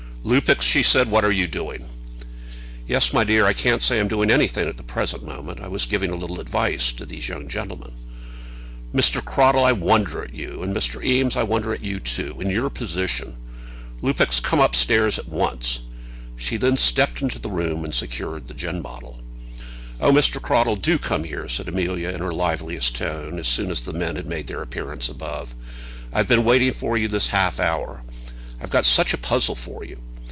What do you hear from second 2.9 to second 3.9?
my dear. I can't